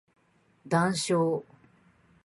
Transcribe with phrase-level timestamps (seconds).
[0.67, 1.45] 談笑